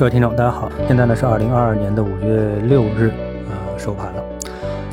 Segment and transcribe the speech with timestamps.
[0.00, 3.12] 各位听众，大家好，现在呢是二零二二年的五月六日，
[3.50, 4.24] 呃，收盘了。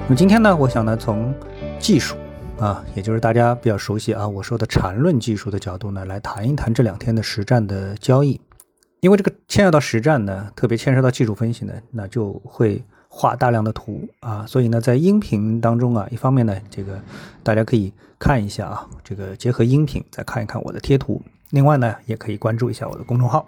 [0.04, 1.34] 那么今天呢，我想呢从
[1.80, 2.18] 技术
[2.60, 8.38] 啊，也就是大家比较熟悉啊，我说的缠论技术的角度呢，来谈一谈这两天的实战的交易。
[9.00, 17.00] 因为这个牵涉到实战呢，特别牵涉到技术分析呢，那就会画大量的图啊，所以呢，在音频当中啊，一方面呢，这个
[17.44, 21.22] 大家可以看一下啊，这个结合音频再看一看我的贴图。
[21.52, 23.46] 另外呢，也可以关注一下我的公众号。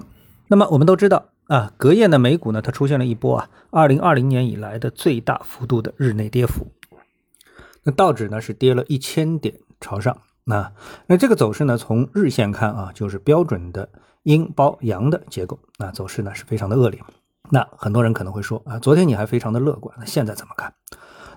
[0.47, 6.67] 那么我们都知道啊，隔夜的美股呢，它出现了一波啊，二零二零年以来的最大幅度的日内跌幅。
[7.81, 10.15] 那道指呢是跌了一千点朝上。
[10.43, 10.71] 那
[11.07, 13.89] 那这个走势呢，从日线看啊，就是标准的
[14.21, 15.57] 阴包阳的结构。
[15.79, 17.03] 那走势呢是非常的恶劣。
[17.49, 20.71] 那很多人可能会说啊，昨天你还非常的乐观，那现在怎么看？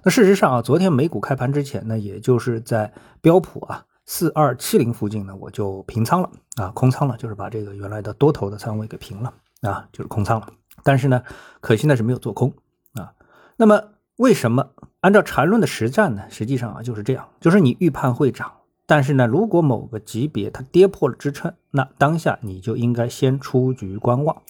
[0.02, 2.92] 那事实上啊，昨天美股开盘之前呢，也就是在
[3.22, 3.86] 标普啊。
[4.04, 9.32] 四二七零附近呢，我就平仓了啊，空仓了，就是把这个原来的多头的仓位给平了
[9.62, 10.48] 啊，就是空仓了。
[10.84, 11.22] 但是呢，
[11.60, 12.52] 可惜呢是没有做空
[12.94, 13.14] 啊。
[13.56, 13.82] 那么
[14.16, 16.24] 为什么按照缠论的实战呢？
[16.28, 18.52] 实际上啊就是这样，就是你预判会涨。
[18.84, 24.42] 但是呢，如果某个级别它跌破了支撑，那当下你就应该先出局观望。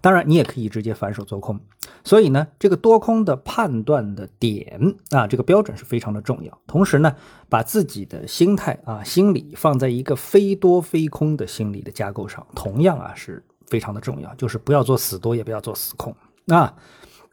[0.00, 1.58] 当然，你也可以直接反手做空。
[2.04, 6.58] 所以呢，这个多空的判断的点啊，这个标准是非常的重要。
[6.66, 7.14] 同时呢，
[7.48, 14.34] 把自己的心态啊、心理放在一个非多非空的心理的架构上，同样啊是非常的重要。
[14.34, 16.14] 就是不要做死多，也不要做死空
[16.48, 16.74] 啊，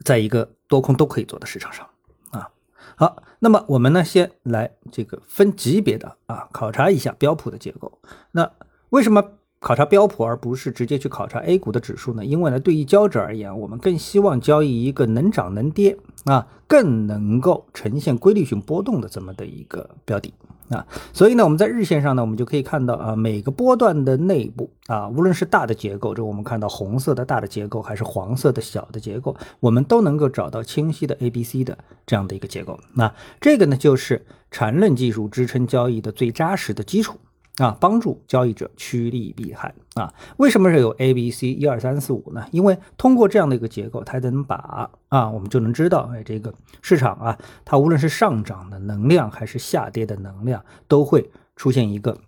[0.04, 1.88] 在一个多空都可以做的市场上
[2.30, 2.48] 啊。
[2.96, 7.98] 好，那么我们呢，先来这个分级别的啊，考察一下标普的结构。
[8.32, 8.50] 那
[8.90, 9.22] 为什么
[9.58, 12.24] 考察标普而不是直接去考察 A 股的指数呢？
[12.24, 20.34] 因为呢，对于交易者而言，我们更希望交易一个能涨能跌啊，更能够呈现规律性波动的这么的一个标的。
[20.70, 31.76] 啊，所以呢，我们在日线上呢，我们就可以看到啊，每个波段的内部啊，无论是大的结构，就我们看到红色的大的结构，还是黄色的小的结构，我们都能够找到清晰的 A、B、C 的
[32.06, 32.80] 这样的一个结构。
[32.94, 37.18] 那这个呢，就是缠论技术支撑交易的最扎实的基础。
[37.58, 40.12] 啊，帮助交易者趋利避害啊？
[40.38, 42.46] 为什么是有 A、B、C 一二三四五呢？
[42.50, 52.18] 因为通过这样的一个结构，它能把啊，我们就能知道，哎，这个市场啊，它无论是上涨的能量还是下跌的能量，都会出现一个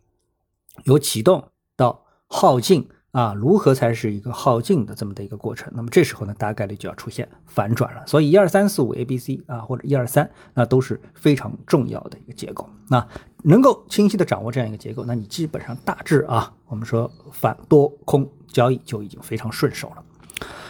[0.84, 2.88] 由启动到耗尽。
[3.16, 5.72] 啊，如何才是一个耗尽的这么的一个过程？
[5.74, 8.06] 那么这时候呢，大概率就要出现反转了。
[8.06, 12.68] 所以一二三四五 A B C 啊，或者一二三，那都是非常重要的一个结构。
[12.90, 13.08] 那
[13.42, 20.04] 能够清晰的掌握这样一个结构，那你基本上大致啊，我们说反多空交易就已经非常顺手了。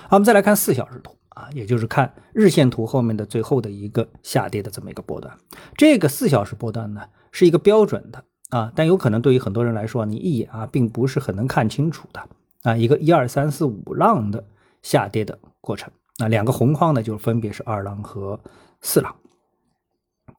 [0.08, 5.36] 好，我们再来看四小时图啊，也就是看日线图后面的最后的一个下跌的这么一个波段。
[5.76, 7.02] 这个四小时波段呢，
[7.32, 8.22] 是一个标准的。
[8.50, 12.28] 啊，但有可能对于很多人来说，你一眼啊，并不是很能看清楚的
[12.62, 14.44] 啊，一个一二三四五浪的
[14.82, 18.38] 下跌的过程，那两个红框呢，就分别是二浪和
[18.80, 19.16] 四浪，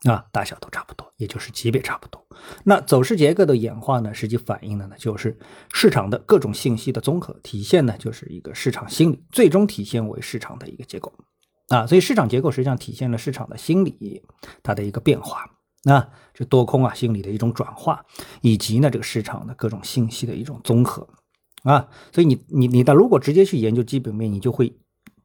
[0.06, 2.26] 啊，大小都差不多，也就是级别差不多。
[2.64, 5.38] 那走势结构的演化呢，实际反映的呢，就是
[5.74, 11.12] 市场的各种信息的综合体现呢，就是一个市场心理，最终体现为市场的一个结构
[11.68, 14.24] 啊，所以市场结构实际上体现了市场的心理
[14.64, 15.50] 它的一个变化。
[15.88, 18.06] 那这多空啊心理的一种转化，
[18.42, 21.08] 以及呢这个市场的各种信息的一种综合
[21.64, 24.76] 啊，所以你你你的如果直接去研究基本面，你就会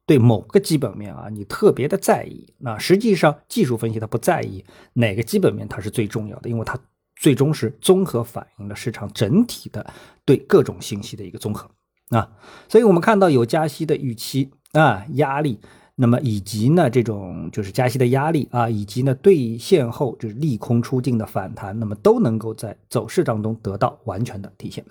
[0.05, 2.53] 对某个基本面啊你特别的在意。
[2.59, 4.63] 那实际上技术分析它不在意
[4.93, 6.79] 哪个基本面它是最重要的，因为它
[7.17, 9.85] 最终是综合反映了市场整体的
[10.23, 11.69] 对各种信息的一个综合
[12.09, 12.31] 啊。
[12.69, 15.59] 所以我们看到有加息的预期啊压力。
[15.95, 24.83] 那么以及呢，这种就是加息的压力啊，以及呢兑现后就是利空出尽的反弹，那么都能够在走势当中得到完全的体现。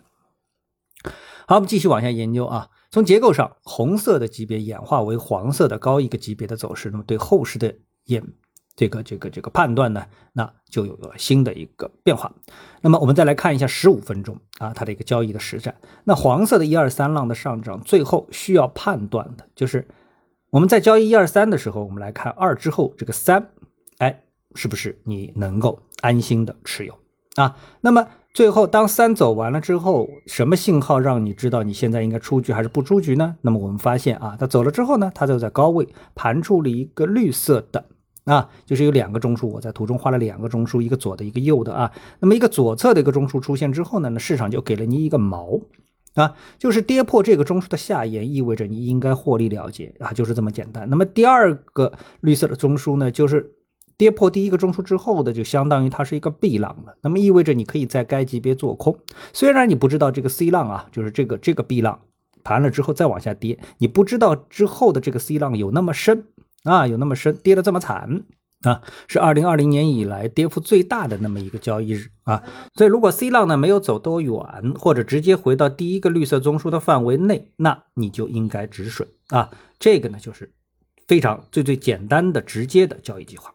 [1.48, 2.70] 好，我们继续往下研究啊。
[2.92, 7.74] 从结构上，红色的级别演化为黄色的高一个级别的走势，那么对后市的
[8.04, 8.22] 演
[8.76, 12.32] 这个这个这个判断呢，那就有了新的一个变化。
[12.80, 15.74] 那么我们再来看一下十五分钟啊，它的一个交易的实战。
[16.04, 19.88] 那黄色的一二三浪的上涨，最后需要判断的就是。
[20.52, 23.48] 我们在交易一二三的时候，我们来看二之后这个三，
[23.96, 24.22] 哎，
[24.54, 26.94] 是不是你能够安心的持有
[27.36, 27.56] 啊？
[27.80, 33.36] 那么最后当三走完了之后，什么信号让你知道你现在应该出局还是不出局呢？
[33.40, 37.86] 那么我们发现啊，它走了之后呢，它就在高位盘出了一个绿色的
[38.24, 41.90] 啊，就是有两个中枢，我在图中画了两个中枢，一个左的，一个右的啊。
[42.20, 45.62] 那么一个左侧的一个中枢出现之后呢，那市场就给了你一个锚。
[46.14, 50.88] 啊，就是跌破这个中枢的下沿，意味着你应该获利了结啊，就是这么简单。
[50.90, 53.54] 那么第二个绿色的中枢呢，就是
[53.96, 56.96] 跌破第一个中枢之后的，就相当于它是一个 B 浪了。
[57.02, 58.98] 那么意味着你可以在该级别做空，
[59.32, 62.00] 虽然你不知道这个 C 浪啊，就是这个这个 B 浪
[62.44, 66.26] 盘了之后再往下跌，你不知道之后的这个 C 浪有那么深
[66.64, 68.24] 啊，有那么深，跌得这么惨
[68.62, 72.42] 啊，是二零二零年以来跌幅最大的那么一个交易日啊。
[72.74, 74.32] 所以如果 C 浪呢没有走多远，
[74.78, 79.50] 或者直接回到第一个绿色中枢的范围内，那你就应该止损啊。
[79.78, 80.52] 这个呢就是
[81.06, 83.52] 非常最最简单的直接的交易计划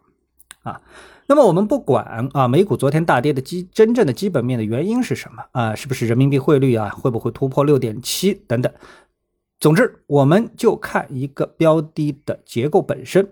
[0.64, 0.82] 啊。
[1.30, 5.76] 那么我们不管啊，美股昨天大跌的基真正的基本面的原因是什么啊？
[5.76, 6.90] 是不是人民币汇率啊？
[6.90, 8.74] 会不会突破六点七等等？
[9.60, 13.30] 总之，我们就看一个标的的结构本身，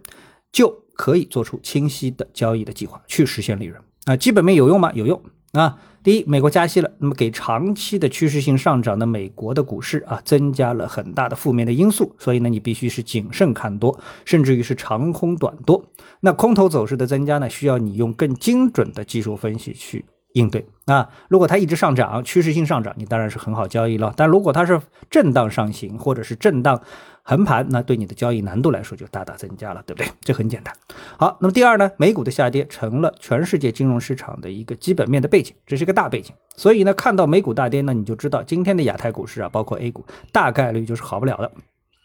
[0.52, 4.16] 就可以做出清晰的交易的计划，去实现利润啊。
[4.16, 4.92] 基本面有用吗？
[4.94, 5.22] 有用
[5.52, 5.78] 啊。
[6.04, 15.84] 第一，美国加息了，那么给长期的趋势性上涨的美国的股市啊，增加了很大的负面的因素，所以呢，你必须是谨慎看多，甚至于是长空短多。
[16.20, 21.10] 那空头走势的增加呢，需要你用更精准的技术分析去应对啊。
[21.28, 24.14] 如果它一直上涨，趋势性上涨，你当然是很好交易了。
[24.16, 26.80] 但如果它是震荡上行，或者是震荡，
[27.28, 30.08] 横盘，那对你的交易难度来说就大大增加了，对不对？
[30.22, 30.72] 这很简单。
[31.18, 36.36] 好，那么第二呢，美股的下跌成了全世界金融市场的一个基本面的背景，这是一个大背景。
[36.56, 41.52] 所以呢，看到美股大跌呢，你就知道今天的亚太股市啊，包括 A 股，大概率就是好不了的。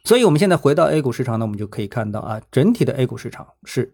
[0.05, 3.93] 所以我们现在回到 A 股市场呢，我们就可以看到啊，整体的 A 股市场是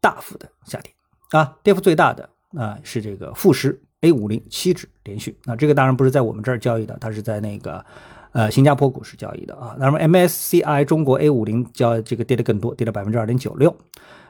[0.00, 0.90] 大幅的下跌
[1.32, 2.26] 啊，跌幅最大的
[2.56, 5.38] 啊是这个富时 A 五零七指连续。
[5.44, 7.84] 那这个当然不是在我们这儿交易的，它是在那个。
[8.32, 13.76] 呃，新加坡股市交易的啊，那么 MSCI 中国 A 五零交这个跌的更多，跌了百分之二点九六，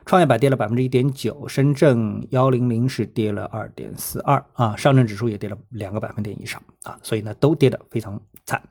[0.06, 8.62] 创业板跌了百分之一点九，深圳幺零零是跌了二点四二啊，上证指数也跌了两个百分点以上啊，所以呢都跌得非常惨。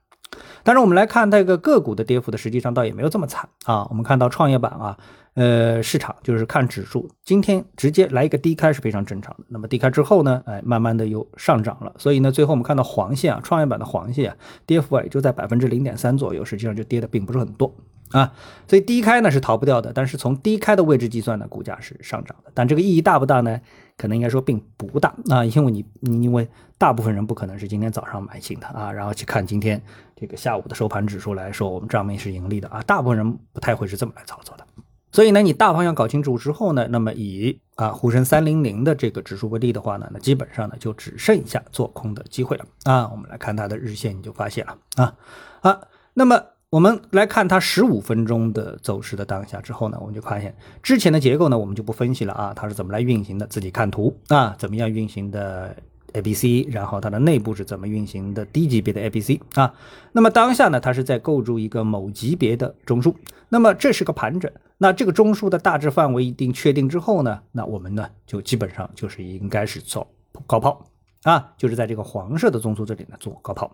[0.70, 3.88] 但是我们来看这个个股的跌幅的，实际上倒也没有这么惨啊。
[3.90, 4.96] 我们看到创业板啊，
[5.34, 9.46] 呃，市场就是看指数，今天直接来一个低开是非常正常的。
[9.48, 11.92] 那么低开之后呢，哎，慢慢的又上涨了。
[11.98, 14.38] 所以呢，最后我们看到黄线啊，创业板的黄线啊，
[14.68, 17.74] 跌幅啊也就在百分之零点三左右，实际上就跌的并不是很多
[18.12, 18.32] 啊。
[18.68, 22.52] 所以低开呢是逃不掉的，但是从低开的位置计算呢，股价是上涨的。
[22.54, 23.60] 但这个意义大不大呢？
[24.00, 26.48] 可能应该说并不大啊，因为你你因为
[26.78, 29.80] 大部分人不可能是今天早上买进的啊，然后去看今天
[30.16, 34.66] 这个下午的收盘指数来说，我们账面是盈利的啊，大部分人不太会是这么来操作的。
[35.12, 43.10] 所以呢，你大方向搞清楚之后呢，那么以啊沪深三零零的这个指数为例的话呢，那基本上呢就只剩下做空的机会了啊。
[43.12, 45.14] 我们来看它的日线，你就发现了啊
[45.60, 45.82] 啊，
[46.14, 46.42] 那么。
[46.72, 55.76] 我们来看它十五分钟的走势的当下之后呢，我们就发现之前的结构呢，我们就不分析了啊，它是怎么来运行的，自己看图啊，怎么样运行的
[56.14, 59.74] A B C，然后它的内部是怎么运行的低级别的 A B C 啊，
[60.12, 63.16] 那么当下呢，它是在构筑一个某级别的中枢，
[63.50, 70.06] 那么这是个盘整，那这个中枢的大致范围一定确定之后呢，那我们呢就基本上就是应该是走
[70.46, 70.86] 高抛。
[71.24, 73.70] 啊，就是在这个黄色的中枢这里呢做高抛，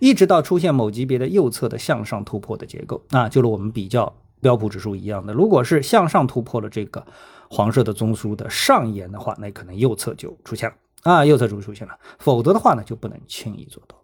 [0.00, 7.06] 一直到出现某级别的右侧的向上突破的结构啊，就是我们比较标普指数一样的，如果是向上突破了这个
[7.48, 13.96] 黄色的中枢的上沿的话，那可能右侧就出现了啊，右侧就出现了，否则的话呢就不能轻易做多。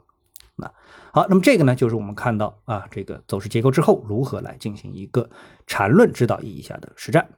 [0.54, 0.72] 那
[1.12, 5.28] 好，那么这个呢就是我们看到啊这个走势结构之后如何来进行一个
[5.66, 7.28] 缠论指导意义下的实战。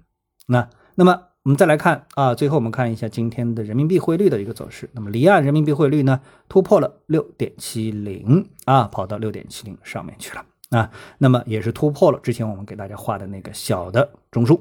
[0.47, 1.23] 那那么。
[1.47, 4.91] 我们再来看啊，最后我们看一下今天的人民币汇率的一个走势。
[4.95, 10.91] 那么离岸人民币汇率呢突破了六点七零啊，跑到六点七零上面去了啊。
[11.19, 14.59] 那么也是突破了之前我们给大家画的那个小的中枢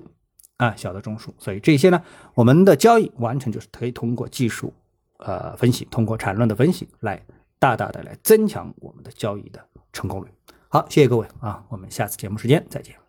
[0.58, 1.30] 啊，小的中枢。
[1.40, 2.04] 所以这些呢，
[2.36, 4.72] 我们的交易完成就是可以通过技术
[5.18, 7.20] 呃分析，通过缠论的分析来
[7.58, 9.60] 大大的来增强我们的交易的
[9.92, 10.28] 成功率。
[10.70, 13.05] 好，谢谢各位啊，我们下次节目时间再见。